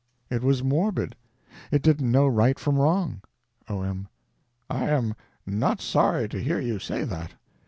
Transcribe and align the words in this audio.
It 0.31 0.41
was 0.41 0.63
morbid. 0.63 1.15
It 1.69 1.83
didn't 1.83 2.11
know 2.11 2.25
right 2.27 2.57
from 2.57 2.77
wrong. 2.79 3.21
O.M. 3.69 4.07
I 4.67 4.89
am 4.89 5.13
not 5.45 5.79
sorry 5.79 6.27
to 6.29 6.41
hear 6.41 6.59
you 6.59 6.79
say 6.79 7.03
that. 7.03 7.33